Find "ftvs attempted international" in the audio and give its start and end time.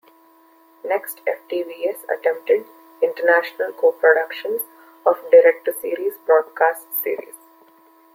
1.27-3.71